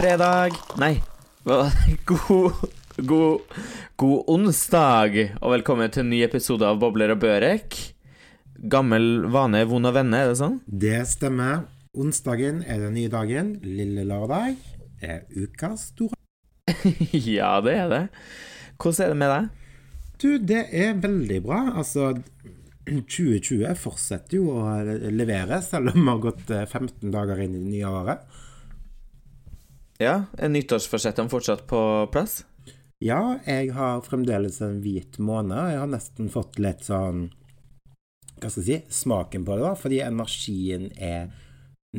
[0.00, 0.94] Fredag Nei,
[2.08, 2.52] God,
[3.04, 3.40] god,
[4.00, 7.76] god onsdag, og velkommen til en ny episode av Bobler og Børek.
[8.72, 10.56] Gammel vane, vond å vende, er det sånn?
[10.64, 11.66] Det stemmer.
[11.92, 13.52] Onsdagen er den nye dagen.
[13.60, 14.56] Lille lørdag
[15.04, 16.16] er ukas store
[17.36, 18.02] ja, det er det.
[18.80, 19.78] Hvordan er det med deg?
[20.16, 21.64] Du, det er veldig bra.
[21.82, 22.14] Altså,
[22.88, 24.78] 2020 fortsetter jo å
[25.12, 28.39] levere, selv om vi har gått 15 eh, dager inn i det nye året.
[30.00, 31.80] Ja, er nyttårsforsettene fortsatt på
[32.12, 32.38] plass?
[33.04, 35.58] Ja, jeg har fremdeles en hvit måned.
[35.74, 37.28] Jeg har nesten fått litt sånn
[38.40, 39.74] Hva skal jeg si smaken på det, da.
[39.76, 41.28] Fordi energien er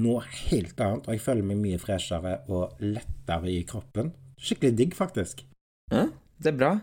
[0.02, 4.14] noe helt annet, og jeg føler meg mye freshere og lettere i kroppen.
[4.42, 5.46] Skikkelig digg, faktisk.
[5.94, 6.08] Ja,
[6.42, 6.76] det er bra.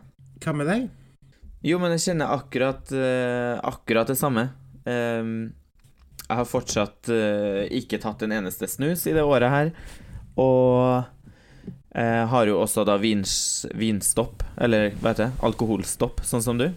[0.45, 0.89] Hva med deg?
[1.67, 4.53] Jo, men jeg kjenner akkurat, uh, akkurat det samme.
[4.87, 5.49] Um,
[6.29, 9.73] jeg har fortsatt uh, ikke tatt en eneste snus i det året her.
[10.39, 11.05] Og
[11.99, 16.69] jeg har jo også da vins, vinstopp, eller hva heter det, alkoholstopp, sånn som du.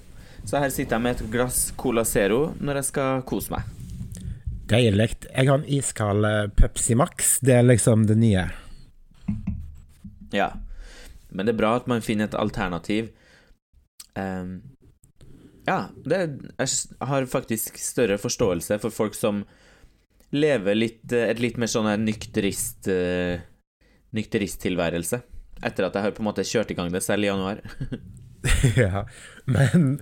[0.47, 3.67] Så her sitter jeg med et glass Cola Zero når jeg skal kose meg.
[4.71, 5.11] Deilig.
[5.27, 7.35] Jeg har en iskald eh, Pepsi Max.
[7.43, 8.47] Det er liksom det nye.
[10.31, 10.53] Ja.
[11.29, 13.11] Men det er bra at man finner et alternativ.
[14.15, 14.61] Um,
[15.67, 16.21] ja, det,
[16.57, 19.43] jeg har faktisk større forståelse for folk som
[20.31, 23.43] lever litt, et litt mer sånn nykterist uh,
[24.15, 25.21] nykteristtilværelse.
[25.61, 27.61] Etter at jeg har på en måte kjørt i gang det selv i januar.
[28.83, 29.03] ja,
[29.45, 29.99] men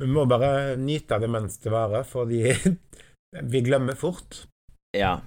[0.00, 2.54] vi må bare nyte det mens det varer, fordi
[3.42, 4.46] vi glemmer fort.
[4.96, 5.20] Ja.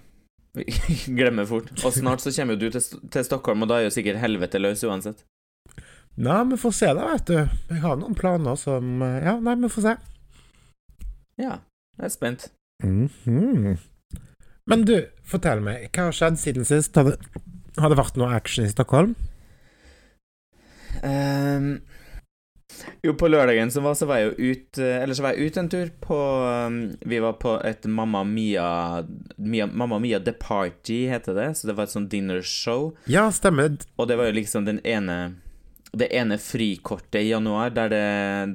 [0.54, 0.66] Vi
[1.20, 1.72] Glemmer fort.
[1.86, 4.62] Og snart så kommer jo du til, til, Stockholm, og da er jo sikkert helvete
[4.62, 5.24] løs uansett.
[6.22, 7.38] Nei, vi får se da, vet du.
[7.72, 9.96] Jeg har noen planer som Ja, nei, vi får se.
[11.42, 11.56] Ja,
[11.98, 12.52] jeg er spent.
[12.84, 13.78] Mm -hmm.
[14.70, 16.96] Men du, fortell meg, hva har skjedd siden sist?
[16.96, 17.18] Har det,
[17.80, 19.16] har det vært noe action i Stockholm?
[21.04, 21.82] Um,
[23.02, 25.50] jo, på lørdagen så var, så var jeg jo ut eh, Eller så var jeg
[25.50, 29.04] ute en tur på um, Vi var på et Mamma Mia,
[29.38, 31.50] Mia Mamma Mia The Party, heter det.
[31.58, 32.94] Så det var et sånn dinnershow.
[33.10, 33.76] Ja, stemmer.
[33.98, 35.36] Og det var jo liksom den ene
[35.92, 38.06] Det ene frikortet i januar der, det,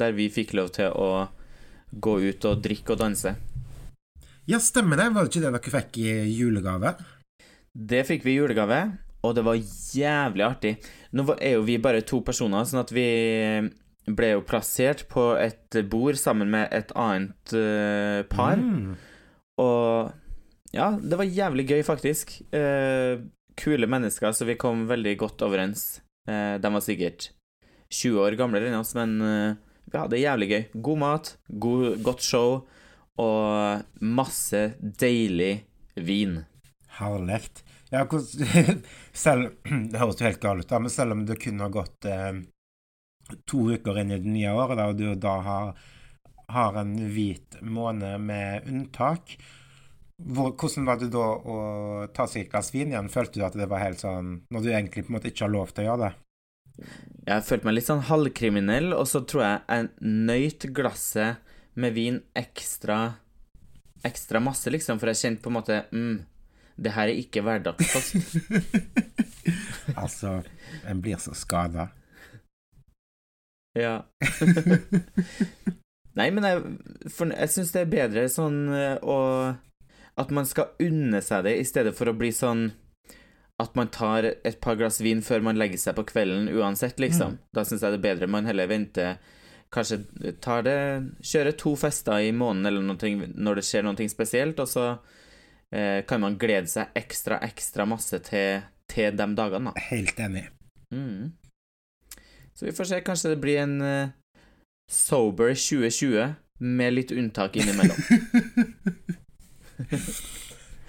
[0.01, 1.29] der vi fikk lov til å
[1.91, 3.37] gå ut og drikke og danse.
[4.49, 5.11] Ja, stemmer det.
[5.15, 6.97] Var det ikke det dere fikk i julegave?
[7.79, 8.81] Det fikk vi i julegave,
[9.27, 10.73] og det var jævlig artig.
[11.17, 13.09] Nå er jo vi bare to personer, sånn at vi
[14.09, 18.61] ble jo plassert på et bord sammen med et annet uh, par.
[18.61, 18.95] Mm.
[19.61, 22.39] Og ja, det var jævlig gøy, faktisk.
[22.55, 23.25] Uh,
[23.59, 26.01] kule mennesker, så vi kom veldig godt overens.
[26.29, 27.31] Uh, de var sikkert
[27.91, 29.17] 20 år gamlere enn oss, men
[29.89, 30.65] vi hadde det jævlig gøy.
[30.85, 32.51] God mat, god, godt show
[33.19, 35.55] og masse deilig
[35.97, 36.43] vin.
[36.99, 37.41] Herlig.
[37.91, 38.05] Ja,
[39.13, 39.51] selv,
[39.91, 42.43] det høres jo helt galt ut, da, men selv om det kun har gått eh,
[43.49, 45.73] to uker inn i det nye året, og du da har,
[46.53, 49.39] har en hvit måned med unntak
[50.19, 51.59] hvor, hvordan var det da å
[52.15, 53.11] ta seg et glass vin igjen?
[53.13, 55.53] Følte du at det var helt sånn Når du egentlig på en måte ikke har
[55.53, 56.89] lov til å gjøre det?
[57.29, 62.19] Jeg følte meg litt sånn halvkriminell, og så tror jeg jeg nøyt glasset med vin
[62.39, 62.99] ekstra
[64.07, 66.19] ekstra masse, liksom, for jeg kjente på en måte mm,
[66.79, 68.17] det her er ikke hverdagskost.
[70.03, 70.41] altså,
[70.89, 71.89] en blir så skada.
[73.79, 74.03] Ja.
[76.19, 76.63] Nei, men jeg,
[77.15, 79.19] for, jeg syns det er bedre sånn eh, å
[80.19, 82.71] At man skal unne seg det, i stedet for å bli sånn
[83.59, 87.33] at man tar et par glass vin før man legger seg på kvelden uansett, liksom.
[87.35, 87.39] Mm.
[87.55, 89.17] Da syns jeg det er bedre man heller venter
[89.75, 89.99] Kanskje
[90.41, 90.77] tar det
[91.27, 94.85] Kjører to fester i måneden eller noe når det skjer noe spesielt, og så
[95.69, 99.83] kan man glede seg ekstra, ekstra masse til, til de dagene, da.
[99.91, 100.47] Helt enig.
[100.95, 101.35] Mm.
[102.59, 103.01] Så vi får se.
[103.05, 104.09] Kanskje det blir en uh,
[104.91, 108.01] sober 2020 med litt unntak innimellom.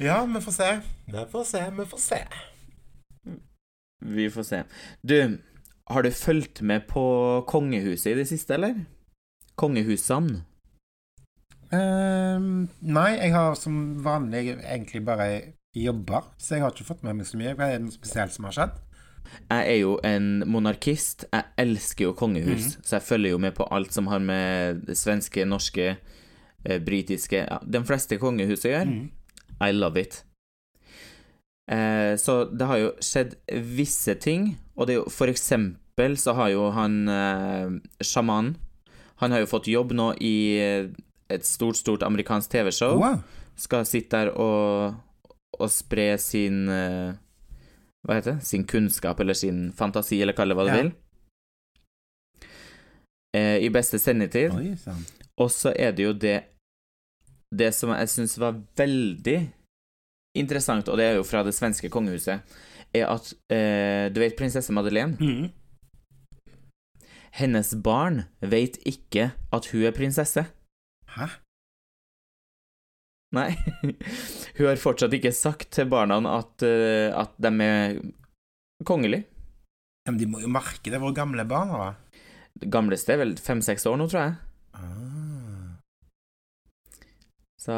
[0.08, 0.70] ja, vi får se.
[1.06, 2.22] Vi får se, vi får se.
[4.06, 4.64] Vi får se.
[5.02, 5.38] Du,
[5.86, 7.04] har du fulgt med på
[7.48, 8.82] kongehuset i det siste, eller?
[9.56, 10.42] Kongehusene?
[11.70, 15.30] Uh, nei, jeg har som vanlig egentlig bare
[15.76, 17.56] jobba, så jeg har ikke fått med meg så mye.
[17.58, 18.78] Hva er det noe spesielt som har skjedd?
[19.50, 21.26] Jeg er jo en monarkist.
[21.34, 22.86] Jeg elsker jo kongehus, mm.
[22.86, 25.92] så jeg følger jo med på alt som har med svenske, norske,
[26.66, 28.90] eh, britiske ja, De fleste kongehus å gjøre.
[28.90, 29.60] Mm.
[29.60, 30.24] I love it.
[31.70, 33.36] Eh, så det har jo skjedd
[33.78, 38.56] visse ting, og det er jo for eksempel så har jo han eh, sjamanen
[39.20, 40.36] Han har jo fått jobb nå i
[41.30, 42.98] et stort, stort amerikansk TV-show.
[43.00, 43.20] Wow.
[43.60, 44.96] Skal sitte der og,
[45.60, 47.14] og spre sin eh,
[48.08, 48.46] Hva heter det?
[48.48, 50.78] Sin kunnskap eller sin fantasi, eller kall det hva du Ja.
[50.82, 50.92] vil.
[53.36, 54.54] Eh, I beste sendetid.
[54.56, 54.76] Oi.
[55.38, 56.40] Og så er det jo det
[57.52, 59.38] Det som jeg syns var veldig
[60.38, 62.42] interessant, og det er jo fra det svenske kongehuset,
[62.94, 65.18] er at eh, Du vet prinsesse Madeleine?
[65.20, 65.50] Mm.
[67.32, 70.46] Hennes barn vet ikke at hun er prinsesse.
[71.16, 71.28] Hæ?
[73.36, 73.50] Nei.
[74.58, 78.00] Hun har fortsatt ikke sagt til barna at, eh, at de er
[78.88, 79.26] kongelige.
[80.06, 81.00] Ja, men de må jo merke det.
[81.02, 82.22] Hvor gamle er barna, da?
[82.60, 84.34] Det gamleste er vel fem-seks år nå, tror jeg.
[84.74, 85.78] Ah.
[87.60, 87.76] Så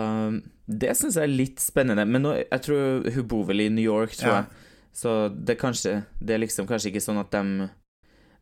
[0.71, 2.05] det syns jeg er litt spennende.
[2.07, 4.41] Men nå, jeg tror hun bor vel i New York, tror Ja.
[4.43, 4.67] jeg.
[4.93, 7.69] Så det er kanskje Det er liksom kanskje ikke sånn at de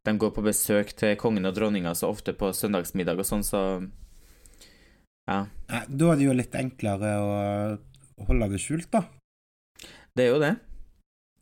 [0.03, 3.61] De går på besøk til kongen og dronninga så ofte på søndagsmiddag og sånn, så
[5.29, 5.43] Ja.
[5.69, 9.03] Da er det jo litt enklere å holde det skjult, da.
[10.17, 10.55] Det er jo det.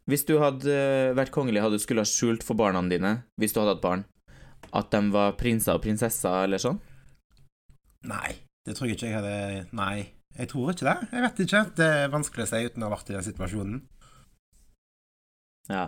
[0.07, 0.75] Hvis du hadde
[1.17, 4.05] vært kongelig, hadde du skulle ha skjult for barna dine, hvis du hadde hatt barn,
[4.75, 6.79] at de var prinser og prinsesser eller sånn?
[8.07, 8.37] Nei,
[8.67, 10.07] det tror jeg ikke jeg hadde Nei,
[10.37, 10.97] jeg tror ikke det.
[11.11, 11.61] Jeg vet ikke.
[11.79, 13.79] Det er vanskelig å si uten å ha vært i den situasjonen.
[15.71, 15.85] Ja.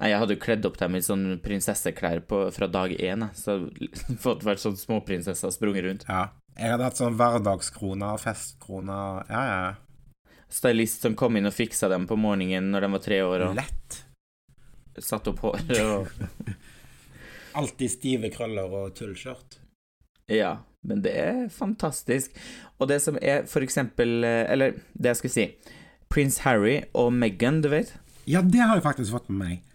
[0.00, 3.36] Nei, jeg hadde jo kledd opp dem i sånn prinsesseklær på, fra dag én, jeg.
[3.36, 3.58] Så
[4.24, 6.06] fått vært sånn småprinsesser sprunget rundt.
[6.08, 6.30] Ja.
[6.60, 10.32] Jeg hadde hatt sånn hverdagskroner, festkroner Ja, ja.
[10.50, 13.54] Stylist som kom inn og fiksa dem på morgenen når de var tre år, og
[13.56, 14.00] Lett.
[15.00, 16.10] Satt opp håret og
[17.60, 19.56] Alltid stive krøller og tullskjørt.
[20.30, 22.36] Ja, men det er fantastisk.
[22.78, 25.74] Og det som er for eksempel eh, Eller det jeg skulle si
[26.12, 27.94] Prins Harry og Meghan, du vet?
[28.28, 29.66] Ja, det har jeg faktisk fått med meg.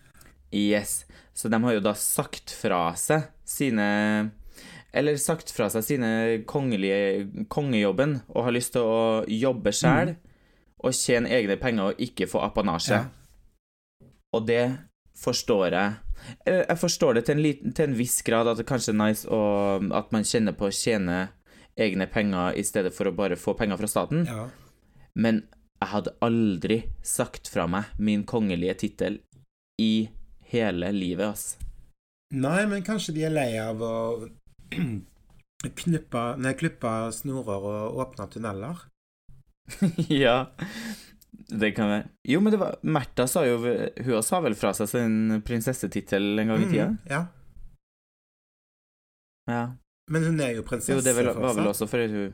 [0.55, 1.03] Yes.
[1.35, 3.87] Så de har jo da sagt fra seg sine
[4.95, 6.09] Eller sagt fra seg sine
[6.47, 10.13] kongelige kongejobben og har lyst til å jobbe sjæl
[10.85, 13.01] og tjene egne penger og ikke få apanasje.
[13.01, 14.05] Ja.
[14.35, 14.63] Og det
[15.19, 15.95] forstår jeg.
[16.45, 18.99] Eh, Jeg forstår det til en, liten, til en viss grad, at det kanskje er
[19.01, 19.41] nice å,
[19.95, 21.29] at man kjenner på å tjene
[21.75, 24.23] egne penger i stedet for å bare få penger fra staten.
[24.29, 24.47] Ja.
[25.15, 25.43] Men
[25.81, 29.19] jeg hadde aldri sagt fra meg min kongelige tittel
[29.81, 30.07] i
[30.51, 31.57] hele livet, ass.
[32.35, 33.93] Nei, men kanskje de er lei av å
[35.83, 38.85] knippe, nei, klippa snorer og åpna tunneler?
[40.23, 40.45] ja,
[41.49, 42.07] det kan være.
[42.23, 43.57] Jo, men det var Märtha sa jo
[44.05, 46.87] Hun sa vel fra seg sin prinsessetittel en gang i tida?
[46.93, 47.21] Mm, ja.
[49.49, 49.65] Ja.
[50.11, 52.33] Men hun er jo prinsesse Jo, det vel, var vel også fordi hun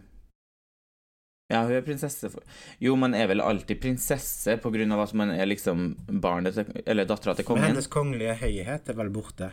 [1.51, 2.44] Ja, hun er prinsesse for
[2.84, 5.92] Jo, man er vel alltid prinsesse på grunn av at man er liksom
[6.24, 7.66] barnet til Eller dattera til kongen.
[7.66, 9.51] Men hennes kongelige høyhet er vel borte.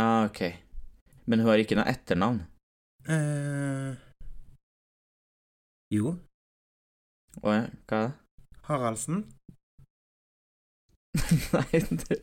[0.00, 0.40] Ah, ok.
[1.26, 2.42] Men hun har ikke noe etternavn?
[3.08, 3.94] Eh,
[5.94, 6.14] jo,
[7.42, 8.14] Å ja, hva er det?
[8.68, 9.22] Haraldsen.
[11.54, 12.16] Nei, det,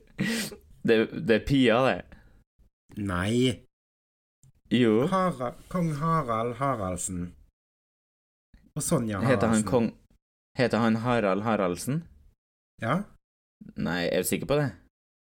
[0.88, 0.96] det,
[1.28, 2.00] det er Pia, det.
[2.98, 3.62] Nei,
[4.72, 5.06] Jo.
[5.12, 7.26] Hara, kong Harald Haraldsen.
[8.76, 9.68] Og Sonja Heter han Haraldsen.
[9.72, 9.90] kong
[10.60, 12.02] Heter han Harald Haraldsen?
[12.82, 13.02] Ja,
[13.78, 14.72] Nei, er du sikker på det?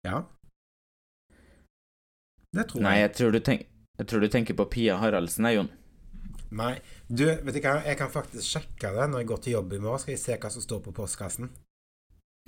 [0.06, 0.24] ja.
[2.56, 3.14] Det tror Nei, jeg.
[3.18, 3.68] tror tenk,
[4.00, 5.70] jeg tror du tenker på Pia Haraldsen, jeg, Jon.
[6.58, 6.78] Nei,
[7.10, 9.82] du, vet du hva, jeg kan faktisk sjekke det når jeg går til jobb i
[9.84, 10.00] morgen.
[10.00, 11.52] Skal jeg se hva som står på postkassen.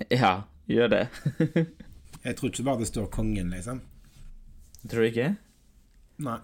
[0.08, 0.32] Ja,
[0.70, 1.04] gjør det.
[2.24, 3.78] Jeg tror ikke bare det står kongen, liksom.
[4.88, 5.28] tror du ikke?
[6.20, 6.40] Nei.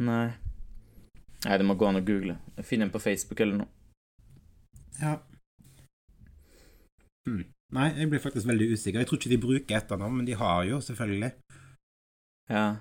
[0.00, 0.30] Nei.
[1.44, 2.38] Nei, det må gå an å google.
[2.64, 3.68] Finne den på Facebook eller noe.
[5.00, 5.18] Ja.
[7.28, 7.42] Mm.
[7.72, 9.00] Nei, jeg blir faktisk veldig usikker.
[9.00, 11.32] Jeg tror ikke de bruker etternavn, men de har jo, selvfølgelig.
[12.52, 12.76] Ja.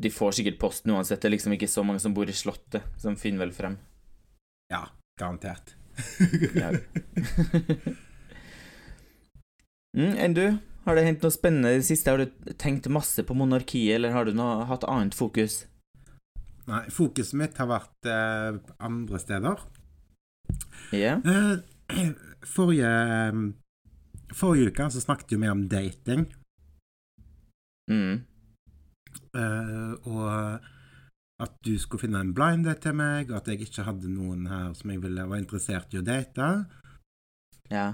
[0.00, 1.20] De får sikkert posten uansett.
[1.20, 3.76] Det er liksom ikke så mange som bor i Slottet, som finner vel frem.
[4.72, 4.86] Ja,
[5.20, 5.74] garantert.
[6.56, 6.70] Ja.
[9.98, 10.46] mm, enn du?
[10.86, 12.14] Har det hendt noe spennende i det siste?
[12.14, 15.66] Har du tenkt masse på monarkiet, eller har du noe, hatt annet fokus?
[16.68, 19.64] Nei, fokuset mitt har vært eh, andre steder.
[20.96, 21.18] Ja?
[21.20, 21.54] Eh,
[22.54, 22.92] forrige
[24.36, 26.26] Forrige uke så snakket vi om dating,
[27.88, 28.20] Mm.
[29.38, 30.66] Eh, og
[31.38, 34.48] at du skulle finne en blind date til meg, og at jeg ikke hadde noen
[34.50, 36.48] her som jeg ville var interessert i å date.
[37.70, 37.88] Ja.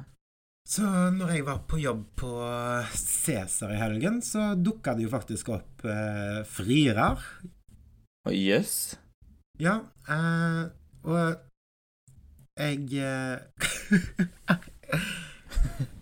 [0.65, 2.31] Så når jeg var på jobb på
[2.97, 7.21] Cæsar i helgen, så dukka det jo faktisk opp eh, frirer.
[8.25, 8.95] Og jøss.
[9.61, 10.63] Ja, eh,
[11.05, 11.37] og
[12.57, 13.37] jeg eh,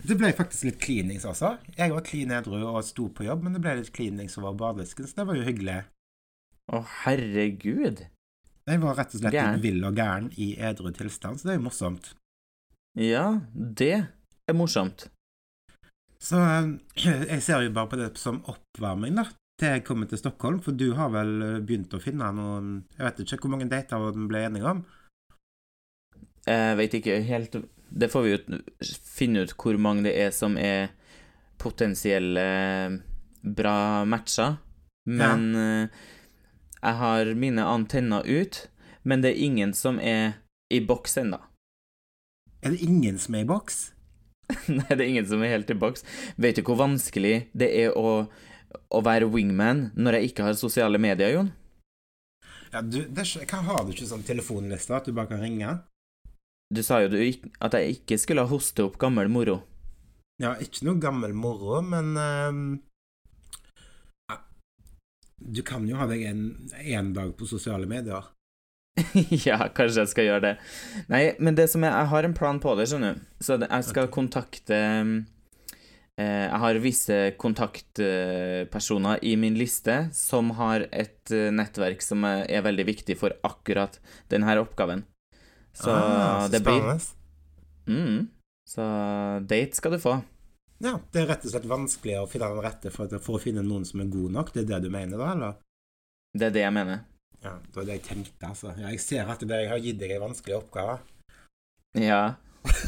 [0.03, 1.55] Det ble faktisk litt klinings også.
[1.77, 5.07] Jeg var klin edru og sto på jobb, men det ble litt klinings over bardisken,
[5.07, 5.77] så det var jo hyggelig.
[6.73, 8.03] Å, herregud.
[8.67, 11.61] Jeg var rett og slett litt vill og gæren i edru tilstand, så det er
[11.61, 12.13] jo morsomt.
[12.99, 13.95] Ja, det
[14.51, 15.07] er morsomt.
[16.23, 16.69] Så eh,
[17.03, 19.27] jeg ser jo bare på det som oppvarming, da.
[19.61, 23.21] Til jeg kommer til Stockholm, for du har vel begynt å finne noen Jeg vet
[23.23, 24.81] ikke hvor mange dater vi ble enige om?
[26.47, 27.53] Jeg vet ikke helt
[27.87, 28.59] Det får vi jo
[29.07, 30.91] finne ut hvor mange det er som er
[31.63, 32.43] potensielle
[33.43, 34.57] bra matcher.
[35.07, 35.87] Men ja.
[36.81, 38.65] jeg har mine antenner ut,
[39.03, 40.41] men det er ingen som er
[40.73, 41.39] i boks ennå.
[42.63, 43.93] Er det ingen som er i boks?
[44.71, 46.05] Nei, det er ingen som er helt i boks.
[46.41, 48.25] Vet du hvor vanskelig det er å,
[48.71, 51.51] å være wingman når jeg ikke har sosiale medier, Jon?
[52.73, 55.75] Ja, du, det, hva Har du ikke sånn telefonliste at du bare kan ringe?
[56.73, 57.19] Du sa jo du,
[57.61, 59.59] at jeg ikke skulle hoste opp gammel moro.
[60.41, 62.79] Ja, ikke noe gammel moro, men uh,
[65.37, 68.31] Du kan jo ha deg en, en dag på sosiale medier.
[69.49, 70.55] ja, kanskje jeg skal gjøre det.
[71.13, 73.23] Nei, men det som er Jeg har en plan på det, skjønner du.
[73.43, 74.15] Så jeg skal okay.
[74.15, 74.81] kontakte
[76.17, 82.65] eh, Jeg har visse kontaktpersoner i min liste som har et eh, nettverk som er
[82.69, 83.99] veldig viktig for akkurat
[84.33, 85.05] denne oppgaven.
[85.73, 87.01] Så ah, så det blir
[87.89, 88.29] mm,
[88.69, 88.85] Så
[89.49, 90.19] date skal du få.
[90.83, 93.63] Ja, det er rett og slett vanskelig å finne den rette for, for å finne
[93.63, 94.53] noen som er god nok.
[94.55, 95.59] Det er det du mener, da, eller?
[96.35, 97.05] Det er det jeg mener.
[97.43, 98.73] Ja, det var det jeg tenkte, altså.
[98.79, 100.99] Ja, jeg ser at jeg har gitt deg en vanskelig oppgave.
[101.99, 102.23] Ja.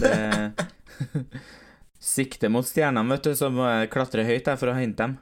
[0.01, 0.15] Det
[2.05, 5.17] Sikte mot stjernene, vet du, så må jeg klatre høyt der for å hente dem.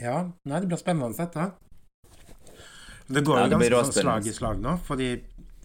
[0.00, 1.44] Ja, nei, det blir spennende dette.
[3.06, 5.12] Det går Ja, jo det blir ganske sånn slag i slag nå, fordi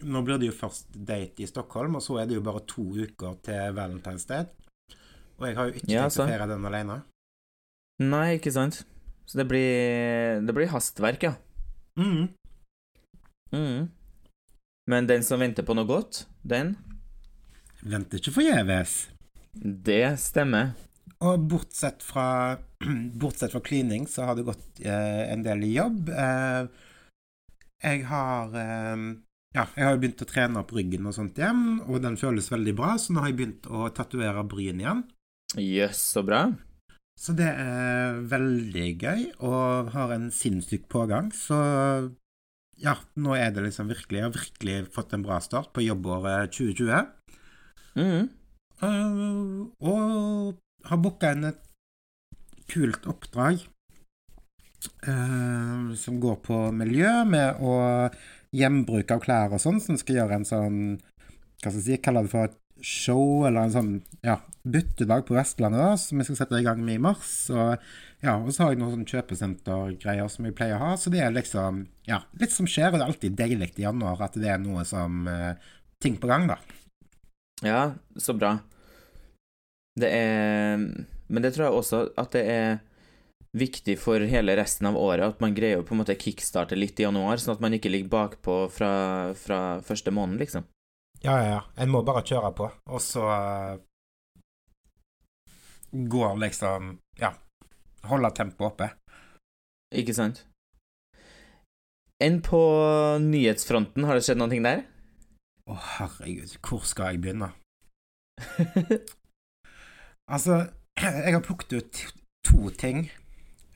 [0.04, 2.84] nå blir det jo først date i Stockholm, og så er det jo bare to
[2.96, 4.46] uker til Valentine's Day.
[5.40, 7.00] Og jeg har jo ikke Ja, tenkt å feire den alene.
[8.02, 8.82] Nei, ikke sant?
[9.26, 11.34] Så det blir Det blir hastverk, ja.
[11.98, 12.28] Mm.
[13.52, 13.90] Mhm.
[14.90, 16.76] Men den som venter på noe godt, den
[17.82, 19.08] Venter ikke forgjeves.
[19.54, 20.72] Det stemmer.
[21.22, 22.58] Og bortsett fra
[23.22, 26.10] Bortsett fra klining, så har det gått eh, en del jobb.
[26.10, 26.66] Eh,
[27.82, 29.04] jeg har eh,
[29.52, 32.72] Ja, jeg har begynt å trene opp ryggen og sånt igjen, og den føles veldig
[32.78, 35.02] bra, så nå har jeg begynt å tatovere bryn igjen.
[35.60, 36.46] Jøss, så bra.
[37.20, 41.28] Så det er veldig gøy, og har en sinnssyk pågang.
[41.36, 41.58] Så
[42.80, 46.56] ja, nå er det liksom virkelig Jeg har virkelig fått en bra start på jobbåret
[46.56, 47.12] 2020.
[48.00, 48.30] Mm.
[48.82, 50.56] Uh, og
[50.88, 51.60] har booka inn et
[52.72, 53.60] kult oppdrag
[55.08, 57.76] uh, som går på miljø, med å
[58.52, 60.80] gjenbruk av klær og sånn, som skal gjøre en sånn
[61.62, 63.92] Hva skal jeg si, kaller det for et show, eller en sånn
[64.26, 67.30] ja, byttedag på Vestlandet, da, som jeg skal sette i gang med i mars.
[67.54, 67.76] Og
[68.22, 71.22] ja, og så har jeg noen sånn kjøpesentergreier som jeg pleier å ha, så det
[71.22, 74.50] er liksom ja, litt som skjer, og det er alltid deilig i januar at det
[74.50, 75.54] er noe som eh,
[76.02, 76.58] ting på gang, da.
[77.62, 77.82] Ja,
[78.18, 78.56] så bra.
[79.98, 80.80] Det er
[81.28, 82.80] Men det tror jeg også at det er
[83.52, 87.00] viktig for hele resten av året at man greier å på en måte kickstarte litt
[87.00, 88.92] i januar, sånn at man ikke ligger bakpå fra,
[89.36, 90.64] fra første måned, liksom.
[91.22, 91.60] Ja, ja, ja.
[91.76, 93.76] En må bare kjøre på, og så uh,
[95.92, 97.34] går liksom Ja,
[98.08, 98.88] holde tempoet oppe.
[99.92, 100.46] Ikke sant?
[102.22, 102.62] Enn på
[103.20, 104.84] nyhetsfronten, har det skjedd noe der?
[105.68, 107.52] Å, herregud, hvor skal jeg begynne?
[110.32, 110.70] Altså,
[111.02, 111.98] jeg har plukket ut
[112.46, 113.10] to ting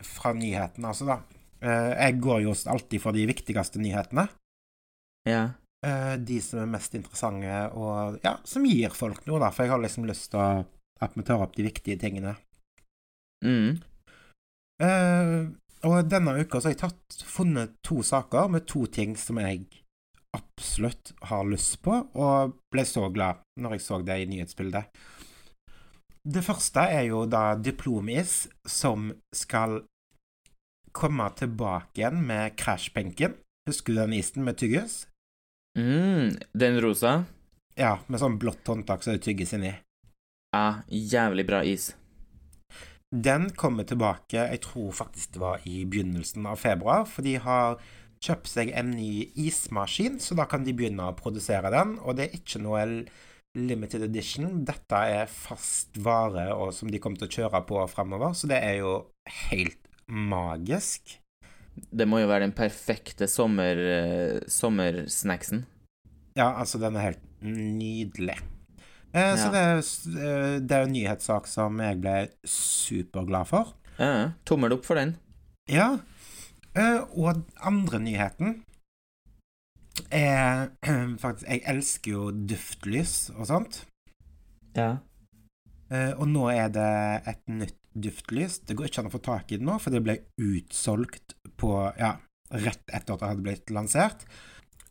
[0.04, 1.20] fra nyhetene, altså, da.
[1.60, 4.28] Eh, Jeg går jo alltid for de viktigste nyhetene.
[5.28, 5.50] ja.
[5.84, 9.50] Eh, De som er mest interessante, og ja, som gir folk noe, da.
[9.50, 10.40] For jeg har liksom lyst til
[11.00, 12.36] at vi tar opp de viktige tingene.
[13.44, 13.82] Mm.
[14.82, 15.46] Eh,
[15.86, 19.66] og denne uka så har jeg tatt, funnet to saker med to ting som jeg
[20.36, 24.88] absolutt har lyst på, og ble så glad når jeg så det i nyhetsbildet.
[26.26, 29.78] Det første er jo da Diplomis, som skal
[30.96, 33.36] komme tilbake igjen med Crashbenken.
[33.68, 35.04] Husker du den isen med tyggis?
[35.78, 36.34] Mm.
[36.50, 37.20] Den rosa?
[37.78, 39.70] Ja, med sånn blått håndtak som det tygges inni.
[40.56, 41.92] Ja, jævlig bra is.
[43.14, 47.78] Den kommer tilbake, jeg tror faktisk det var i begynnelsen av februar, for de har
[48.24, 52.26] kjøpt seg en ny ismaskin, så da kan de begynne å produsere den, og det
[52.26, 52.82] er ikke noe
[53.56, 54.62] limited edition.
[54.68, 58.58] Dette er fast vare og som de kommer til å kjøre på fremover, så det
[58.62, 58.96] er jo
[59.50, 61.16] helt magisk.
[61.92, 65.64] Det må jo være den perfekte sommer, eh, sommersnacksen.
[66.36, 68.36] Ja, altså, den er helt nydelig.
[69.14, 69.50] Eh, Så Ja.
[69.50, 73.72] det er, eh, det er en nyhetssak som jeg ble superglad for.
[73.98, 75.16] Ja, tommel opp for den.
[75.68, 75.98] Ja,
[76.74, 78.62] eh, og andre nyheten
[80.10, 80.70] er
[81.22, 83.82] faktisk Jeg elsker jo duftlys og sånt.
[84.76, 84.96] Ja.
[85.90, 86.92] Eh, og nå er det
[87.32, 88.60] et nytt duftlys.
[88.66, 91.72] Det går ikke an å få tak i det nå, for det ble utsolgt på
[91.96, 92.16] ja,
[92.52, 94.26] rett etter at det hadde blitt lansert.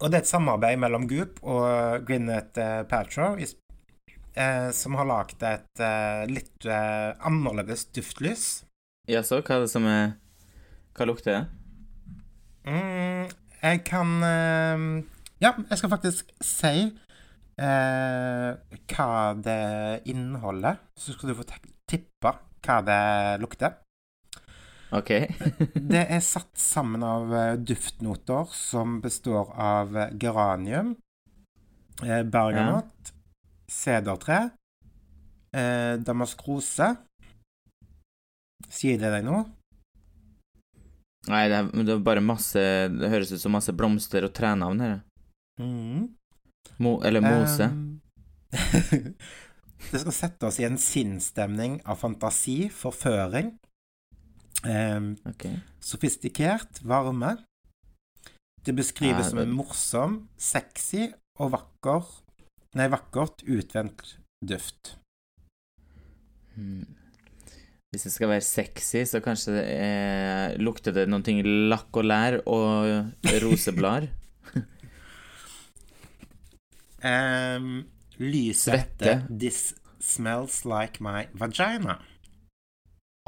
[0.02, 5.44] Og det er et samarbeid mellom Goop og Gwyneth eh, Paltrow eh, som har lagd
[5.48, 8.66] et eh, litt eh, annerledes duftlys.
[9.08, 10.16] Jaså, hva er det som er
[10.96, 11.42] Hva lukter det?
[12.66, 13.30] Mm,
[13.66, 14.86] jeg kan eh,
[15.42, 16.76] Ja, jeg skal faktisk si
[17.60, 18.52] eh,
[18.92, 19.62] hva det
[20.12, 20.80] inneholder.
[20.98, 21.48] Så skal du få
[21.90, 23.02] tippe hva det
[23.44, 23.76] lukter.
[24.96, 25.12] OK.
[25.92, 30.96] Det er satt sammen av eh, duftnoter som består av geranium,
[32.04, 33.12] eh, bergamott,
[33.72, 34.40] sedertre,
[35.56, 36.94] eh, damaskrose
[38.72, 39.44] Sier det deg noe?
[41.32, 42.62] Nei, det er, det er bare masse
[42.94, 44.98] Det høres ut som masse blomster og trenavn her.
[45.62, 46.08] Mm.
[46.84, 47.70] Mo, eller mose.
[47.72, 48.02] Um,
[49.92, 53.54] det skal sette oss i en sinnsstemning av fantasi, forføring,
[54.66, 55.60] Um, okay.
[55.80, 57.38] sofistikert varme.
[58.66, 62.08] Det beskrives Ja, som en morsom, sexy og vakker
[62.76, 64.98] Nei, vakkert utvendt duft.
[66.56, 66.84] Hmm.
[67.96, 71.38] Hvis det skal være sexy, så kanskje det er, lukter det noen ting
[71.72, 74.10] lakk og lær og roseblader.
[77.00, 77.86] Um,
[78.20, 79.14] lyset Svette.
[79.30, 82.02] 'This smells like my vagina'.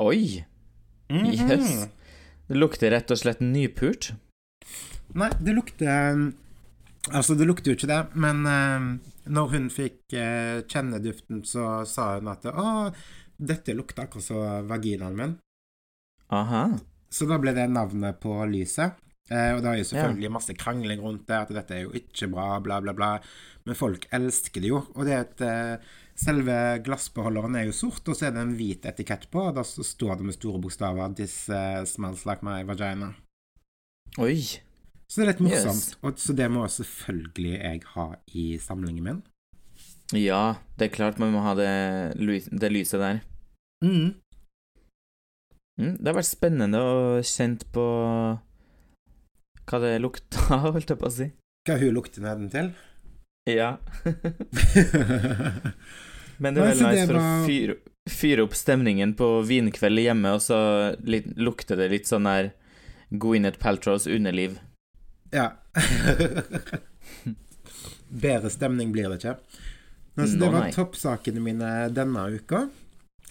[0.04, 0.44] Oi!
[1.10, 1.32] Mhm.
[1.32, 1.88] Yes.
[2.52, 4.12] Det lukter rett og slett nypult.
[5.16, 6.34] Nei, det lukter
[7.08, 8.88] Altså, det lukter jo ikke det, men uh,
[9.32, 12.92] når hun fikk uh, kjenne duften, så sa hun at 'Å,
[13.38, 15.38] dette lukter akkurat som vaginaen min'.
[16.34, 16.64] Aha.
[17.10, 18.98] Så da ble det navnet på lyset.
[19.30, 22.30] Eh, og det er jo selvfølgelig masse krangling rundt det, at dette er jo ikke
[22.32, 23.14] bra, bla, bla, bla.
[23.68, 24.84] Men folk elsker det jo.
[24.96, 28.56] Og det er et eh, Selve glassbeholderen er jo sort, og så er det en
[28.58, 32.64] hvit etikett på, og da står det med store bokstaver 'This eh, smells like my
[32.66, 33.12] vagina'.
[34.18, 34.42] Oi.
[35.06, 35.84] Så det er litt morsomt.
[35.92, 35.98] Yes.
[36.02, 39.20] Og, så det må selvfølgelig jeg ha i samlingen min.
[40.16, 41.68] Ja, det er klart man må ha det,
[42.16, 43.20] det lyset der.
[43.84, 44.16] Mm.
[45.78, 46.94] Mm, det har vært spennende å
[47.26, 47.86] kjent på
[49.68, 51.28] hva det lukta, holdt jeg på å si.
[51.68, 52.72] Hva hun lukter nedentil.
[53.48, 53.78] Ja.
[56.42, 57.76] Men det er veldig vel nice for å fyre,
[58.12, 60.58] fyre opp stemningen på vinkveld hjemme, og så
[61.04, 62.52] litt, lukter det litt sånn der
[63.10, 64.60] Gwyneth Paltrows underliv.
[65.36, 65.48] Ja.
[68.08, 69.36] Bedre stemning blir det ikke.
[70.18, 72.66] Men, så det var toppsakene mine denne uka.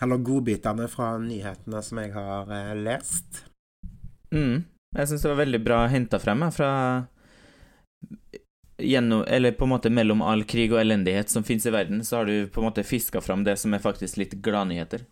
[0.03, 3.43] Eller godbitene fra nyhetene som jeg har eh, lest.
[4.31, 4.65] Mm.
[4.97, 6.71] Jeg syns det var veldig bra henta frem jeg, fra
[8.77, 12.21] gjennom, Eller på en måte mellom all krig og elendighet som finnes i verden, så
[12.21, 15.07] har du på en måte fiska fram det som er faktisk litt gladnyheter.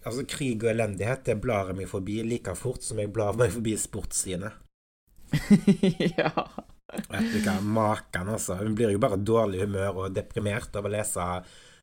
[0.00, 3.52] Altså, krig og elendighet, det blar jeg meg forbi like fort som jeg blar meg
[3.52, 4.52] forbi sportssidene.
[6.16, 6.30] ja.
[6.90, 8.56] Du hva, maken, altså.
[8.60, 11.26] Hun blir jo bare dårlig humør og deprimert av å lese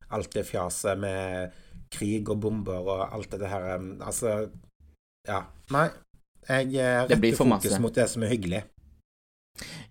[0.07, 1.55] alt det fjaset med
[1.91, 4.49] krig og bomber og alt det her um, Altså,
[5.27, 5.43] ja.
[5.73, 5.89] Nei.
[6.47, 8.63] Jeg eh, retter fokus mot det som er hyggelig.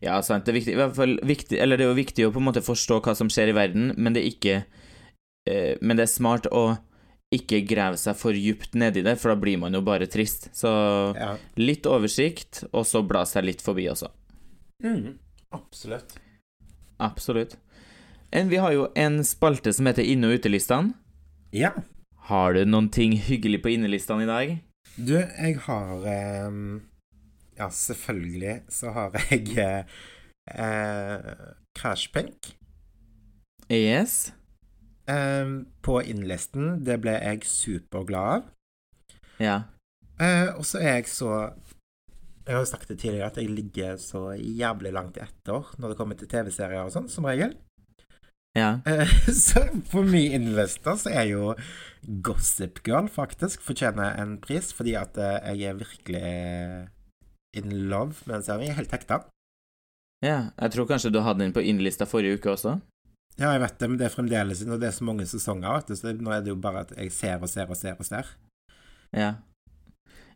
[0.01, 0.47] Ja, sant.
[0.47, 2.47] Det er viktig, i hvert fall viktig Eller det er jo viktig å på en
[2.47, 4.55] måte forstå hva som skjer i verden, men det er ikke
[5.51, 6.69] eh, Men det er smart å
[7.35, 10.47] ikke grave seg for djupt nedi det, for da blir man jo bare trist.
[10.55, 10.71] Så
[11.19, 11.33] Ja.
[11.59, 14.13] litt oversikt, og så bla seg litt forbi også.
[14.85, 15.19] Mm,
[15.51, 16.19] absolutt.
[16.97, 17.57] Absolutt.
[18.31, 20.93] En, vi har jo en spalte som heter Inne- og utelistene.
[21.53, 21.73] Ja.
[22.29, 24.57] Har du noen ting hyggelig på innelistene i dag?
[24.97, 26.59] Du, jeg har eh,
[27.57, 31.33] Ja, selvfølgelig så har jeg eh,
[31.79, 32.57] Crashpink.
[33.71, 34.33] Yes.
[35.09, 35.47] Eh,
[35.83, 36.85] på innelisten.
[36.85, 38.53] Det ble jeg superglad av.
[39.41, 39.57] Ja.
[40.21, 41.33] Eh, og så er jeg så
[42.47, 45.97] Jeg har jo sagt det tidligere at jeg ligger så jævlig langt etter når det
[45.99, 47.57] kommer til TV-serier og sånn, som regel.
[48.57, 48.81] Ja.
[48.87, 49.11] Eh,
[49.47, 51.55] så for mye innliste så er jo
[52.25, 56.23] Gossip Girl faktisk fortjener en pris, fordi at eh, jeg er virkelig
[57.59, 58.69] in love med den serien.
[58.69, 59.25] Jeg er helt hekta.
[60.25, 60.39] ja.
[60.55, 62.79] Jeg tror kanskje du hadde den på innlista forrige uke også.
[63.37, 65.91] Ja, jeg vet det, men det er fremdeles når det er så mange sesonger, vet
[65.91, 68.07] du, så nå er det jo bare at jeg ser og ser og ser og
[68.07, 68.31] ser.
[69.13, 69.35] Ja.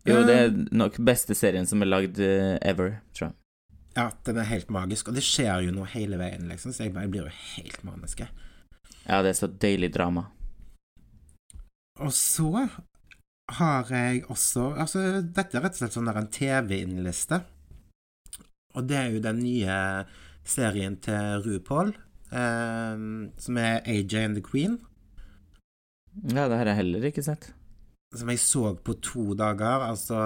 [0.09, 3.37] Jo, det er nok beste serien som er lagd eh, ever, tror jeg.
[3.99, 6.95] Ja, den er helt magisk, og det skjer jo noe hele veien, liksom, så jeg,
[6.95, 8.23] bare, blir jo helt manisk.
[8.23, 10.29] Ja, det er så deilig drama.
[12.01, 12.69] Og så
[13.51, 17.43] har jeg også Altså, dette er rett og slett sånn der en TV-innliste.
[18.79, 19.79] Og det er jo den nye
[20.47, 21.91] serien til RuPaul,
[22.31, 23.03] eh,
[23.45, 24.79] som er AJ and the Queen.
[26.31, 27.51] Ja, det har jeg heller ikke sett.
[28.17, 29.85] Som jeg så på to dager.
[29.87, 30.19] Altså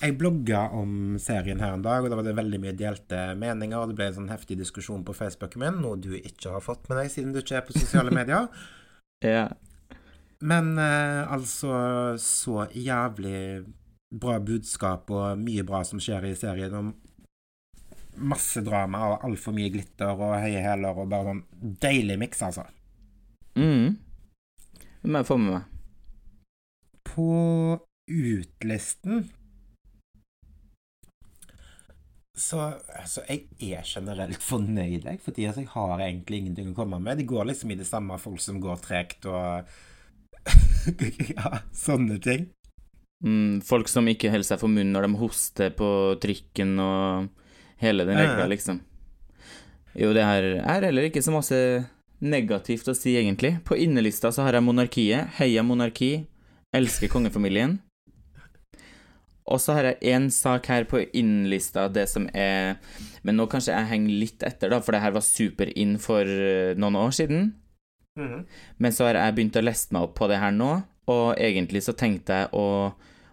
[0.00, 3.78] Jeg blogga om serien her en dag, og da var det veldig mye delte meninger.
[3.78, 6.88] Og det ble en sånn heftig diskusjon på Facebooken min, noe du ikke har fått
[6.90, 8.48] med deg siden du ikke er på sosiale medier.
[9.24, 9.46] Ja.
[10.44, 13.64] Men eh, altså Så jævlig
[14.12, 16.76] bra budskap og mye bra som skjer i serien.
[16.76, 21.42] Og masse drama og altfor mye glitter og høye hæler og bare sånn
[21.80, 22.66] deilig miks, altså.
[23.56, 23.96] Mm.
[25.00, 25.75] Det må jeg få med meg.
[27.16, 27.80] På
[28.12, 29.30] utlisten
[32.36, 36.98] Så altså, jeg er generelt fornøyd, jeg, fordi altså, jeg har egentlig ingenting å komme
[37.00, 37.16] med.
[37.16, 39.64] Det går liksom i det samme, folk som går tregt og
[41.32, 42.50] Ja, sånne ting.
[43.24, 45.88] Mm, folk som ikke holder seg for munnen når de hoster på
[46.20, 47.32] trikken og
[47.80, 48.52] hele den rekka, ja.
[48.52, 48.84] liksom.
[49.96, 51.58] Jo, det her er heller ikke så masse
[52.20, 53.56] negativt å si, egentlig.
[53.64, 55.38] På innelista så har jeg monarkiet.
[55.40, 56.26] Heia monarki.
[56.76, 57.78] Elsker kongefamilien.
[59.46, 62.80] Og så har jeg én sak her på innlista, det som er
[63.22, 66.26] Men nå kanskje jeg henger litt etter, da, for det her var super in for
[66.26, 67.54] eh, noen år siden.
[68.16, 70.70] Men så har jeg begynt å leste meg opp på det her nå,
[71.12, 72.66] og egentlig så tenkte jeg å,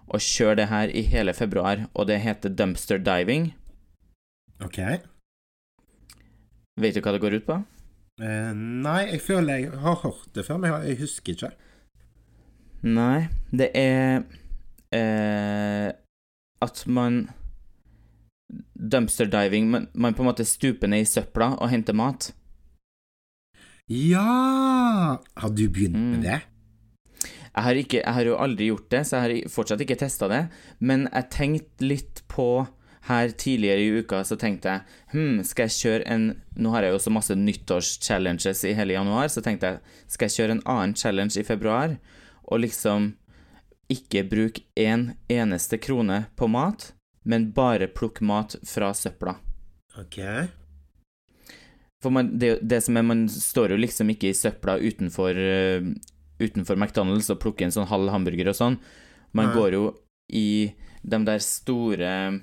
[0.06, 3.53] å kjøre det her i hele februar, og det heter dumpster diving.
[4.63, 4.79] OK.
[6.84, 7.62] Vet du hva det går ut på?
[8.21, 11.53] Uh, nei, jeg føler jeg har hørt det før, men jeg husker ikke.
[12.83, 14.23] Nei, det er
[14.91, 15.91] eh,
[16.63, 17.29] at man
[18.75, 22.33] Dumpster diving man, man på en måte stuper ned i søpla og henter mat.
[23.87, 25.19] Ja!
[25.35, 26.11] Har du begynt Mm.
[26.11, 26.41] med det?
[27.55, 30.27] Jeg har, ikke, jeg har jo aldri gjort det, så jeg har fortsatt ikke testa
[30.27, 30.49] det.
[30.79, 32.67] Men jeg tenkte litt på
[33.07, 36.93] her tidligere i uka, så tenkte jeg hm, skal jeg kjøre en Nå har jeg
[36.95, 40.95] jo så masse nyttårschallenges i hele januar, så tenkte jeg skal jeg kjøre en annen
[40.95, 41.97] challenge i februar?
[42.51, 43.13] Og liksom
[43.91, 46.93] ikke bruke én eneste krone på mat,
[47.25, 49.36] men bare plukke mat fra søpla.
[49.99, 50.17] OK.
[52.03, 55.91] For man, det, det som er, man står jo liksom ikke i søpla utenfor, uh,
[56.43, 58.79] utenfor McDonald's og plukker en sånn halv hamburger og sånn.
[59.32, 59.56] Man Nei.
[59.56, 59.84] går jo
[60.34, 60.47] i
[61.03, 62.41] de der store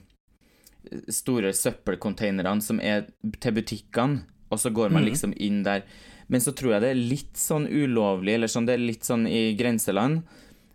[1.12, 3.04] store søppelcontainerne som er
[3.40, 5.10] til butikkene, og så går man Mhm.
[5.10, 5.82] liksom inn der.
[6.30, 9.26] Men så tror jeg det er litt sånn ulovlig, eller sånn, det er litt sånn
[9.26, 10.22] i grenseland,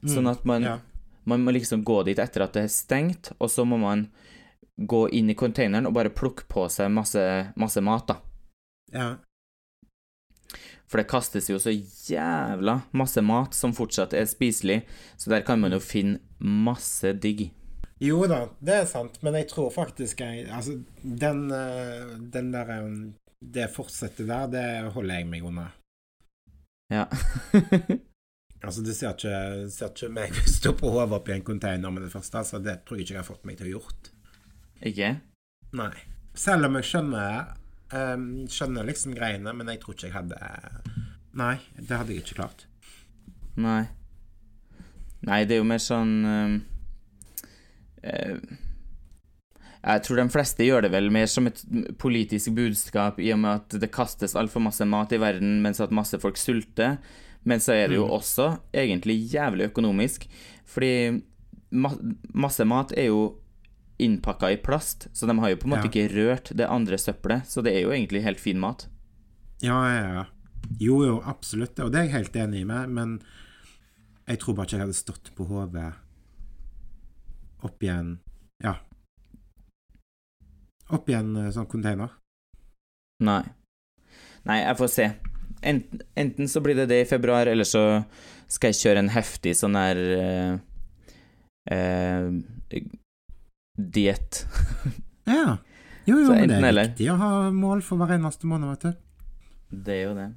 [0.05, 0.67] sånn at man, Mm.
[0.67, 0.79] Ja.
[1.25, 4.09] man må liksom gå dit etter at det er stengt, og så må man
[4.77, 7.23] gå inn i containeren og bare plukke på seg masse,
[7.55, 8.19] masse mat, da.
[8.91, 9.15] ja.
[10.87, 14.83] For det kastes jo så jævla masse mat som fortsatt er spiselig,
[15.17, 17.47] så der kan man jo finne masse digg.
[17.99, 22.69] Jo da, det er sant, men jeg tror faktisk jeg Altså, den, eh, den der
[22.69, 22.91] eh,
[23.39, 25.69] Det fortsetter der, det holder jeg meg unna.
[26.93, 27.07] Ja.
[28.65, 32.11] Altså, det ser ikke, ser ikke meg stå på hodet oppi en container med det
[32.13, 34.09] første, så det tror jeg ikke jeg har fått meg til å gjort.
[34.81, 35.11] ikke?
[35.77, 35.93] Nei.
[36.35, 37.51] Selv om jeg skjønner
[37.93, 40.39] um, Skjønner liksom greiene, men jeg tror ikke jeg hadde
[41.35, 42.65] Nei, det hadde jeg ikke klart.
[43.59, 43.85] Nei.
[45.25, 46.57] Nei, det er jo mer sånn um,
[48.03, 48.35] eh,
[49.85, 51.59] Jeg tror de fleste gjør det vel mer som et
[52.01, 55.91] politisk budskap, i og med at det kastes altfor masse mat i verden mens at
[55.93, 56.97] masse folk sulter.
[57.45, 58.15] Men så er det jo Mm.
[58.17, 60.25] også egentlig jævlig økonomisk,
[60.65, 61.21] fordi
[61.71, 61.91] ma
[62.33, 63.35] masse mat er jo
[63.99, 65.89] innpakka i plast, så de har jo på en måte Ja.
[65.91, 68.87] ikke rørt det andre søppelet, så det er jo egentlig helt fin mat.
[69.61, 70.25] Ja, ja, ja.
[70.79, 71.79] Jo, jo, absolutt.
[71.79, 73.21] Og det er jeg helt enig med, men
[74.27, 75.93] jeg tror bare ikke jeg hadde stått på hodet
[77.63, 78.17] opp igjen
[78.63, 78.75] Ja.
[80.93, 82.11] Oppi en eh, sånn container.
[83.25, 83.41] Nei.
[84.45, 85.07] Nei, jeg får se.
[85.65, 88.03] Enten, enten så blir det det i februar, eller så
[88.51, 90.57] skal jeg kjøre en heftig sånn her uh,
[91.73, 92.83] uh,
[93.75, 94.45] Diett.
[95.25, 95.55] Ja.
[96.05, 96.89] Jo, jo, men det er eller.
[96.91, 98.99] viktig å ha mål for hver eneste måned, vet du.
[99.87, 100.27] Det er jo det.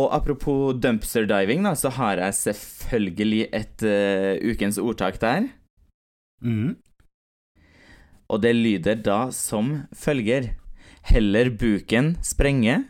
[0.00, 5.50] Og apropos dumpster diving, da, så har jeg selvfølgelig et uh, ukens ordtak der.
[6.40, 6.78] Mhm.
[8.30, 10.54] Og det lyder da som følger
[11.10, 12.82] Heller buken sprenge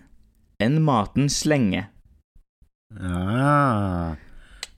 [0.61, 1.87] enn maten slenge.
[2.99, 4.17] Ja.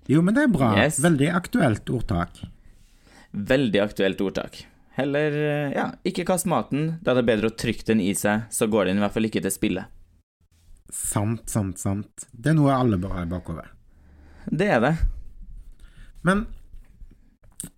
[0.07, 0.75] Jo, men det er bra.
[0.77, 1.01] Yes.
[1.03, 2.43] Veldig aktuelt ordtak.
[3.33, 4.61] Veldig aktuelt ordtak.
[4.93, 8.45] Heller eh, ja, ikke kast maten, da er det bedre å trykke den i seg,
[8.53, 9.87] så går den i hvert fall ikke til spille.
[10.93, 12.27] Sant, sant, sant.
[12.31, 13.65] Det er noe alle bør ha i bakhodet.
[14.53, 14.93] Det er det.
[16.29, 16.45] Men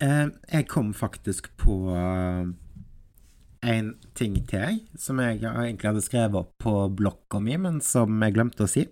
[0.03, 2.51] eh, jeg kom faktisk på eh,
[3.65, 8.21] en ting til, jeg, som jeg egentlig hadde skrevet opp på blokka mi, men som
[8.21, 8.85] jeg glemte å si.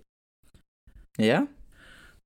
[1.21, 1.43] Ja.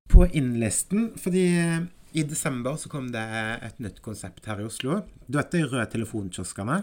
[0.08, 1.82] på innlisten, fordi eh,
[2.16, 3.24] i desember så kom det
[3.68, 5.02] et nytt konsept her i Oslo.
[5.28, 6.78] Du vet de røde telefonkioskene?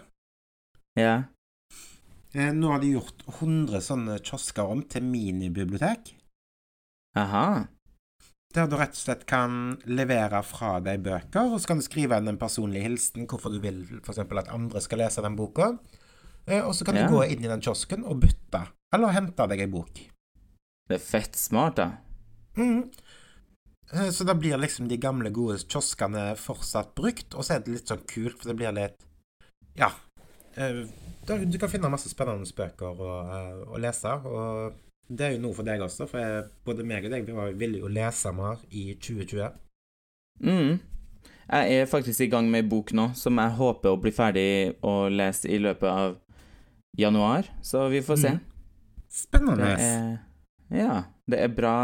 [1.00, 1.14] Ja.
[2.36, 6.12] Eh, Nå har de gjort 100 sånne kiosker om til minibibliotek.
[7.16, 7.64] Aha.
[8.54, 9.54] Der du rett og slett kan
[9.90, 13.58] levere fra deg bøker, og så kan du skrive inn en personlig hilsen hvorfor du
[13.64, 14.20] vil f.eks.
[14.22, 15.72] at andre skal lese den boka.
[16.46, 17.06] Eh, Og så kan Ja.
[17.08, 19.90] du gå inn i den kiosken og bytte, eller hente deg ei bok.
[20.88, 21.90] Det er fett smart, da.
[22.56, 22.90] Mhm.
[23.92, 27.68] Eh, Så da blir liksom de gamle, gode kioskene fortsatt brukt, og så er det
[27.74, 29.00] litt sånn kult, for det blir litt
[29.76, 29.90] Ja.
[30.56, 30.86] eh,
[31.26, 34.74] Du kan finne masse spennende bøker å, å lese, og
[35.08, 37.52] det er jo noe for deg også, for jeg, både meg og deg vi var
[37.52, 39.52] jo lese mer i 2020.
[40.44, 40.78] Mm.
[41.44, 44.48] Jeg er faktisk i gang med ei bok nå som jeg håper å bli ferdig
[44.80, 46.16] å lese i løpet av
[46.96, 48.34] januar, så vi får se.
[48.36, 48.44] Mm.
[49.14, 49.66] Spennende.
[49.68, 50.14] Det er
[50.74, 51.76] Ja, det er bra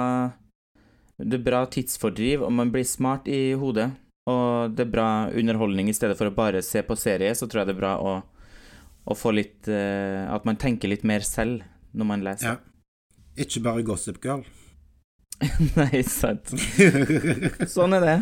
[1.20, 3.90] Det er bra tidsfordriv, og man blir smart i hodet.
[4.30, 7.61] Og det er bra underholdning i stedet for å bare se på serie, så tror
[7.61, 8.14] jeg det er bra å,
[9.04, 11.61] å få litt eh, At man tenker litt mer selv
[11.92, 12.54] når man leser.
[12.54, 12.69] Ja.
[13.40, 14.44] Ikke bare Gossip Girl.
[15.79, 16.53] Nei, sant.
[17.74, 18.18] Sånn er det.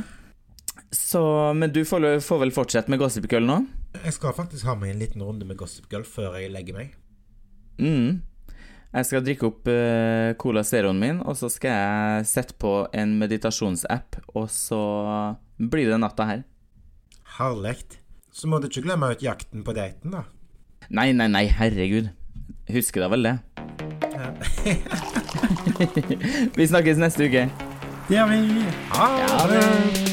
[0.95, 1.21] Så,
[1.59, 3.59] men du får, får vel fortsette med Gossip Girl nå?
[3.99, 6.95] Jeg skal faktisk ha meg en liten runde med Gossip Girl før jeg legger meg.
[7.83, 8.21] Mm.
[8.89, 13.19] Jeg skal drikke opp uh, Cola Zeroen min, og så skal jeg sette på en
[13.21, 14.81] meditasjonsapp, og så
[15.59, 16.47] blir det natta her.
[17.37, 17.77] Herlig.
[18.33, 20.25] Så må du ikke glemme ut jakten på daten, da.
[20.89, 22.09] Nei, nei, nei, herregud.
[22.73, 23.35] Husker da vel det.
[26.57, 27.49] Vi snakkes neste uke.
[28.09, 28.65] Det gjør vi.
[28.93, 30.08] Ha det-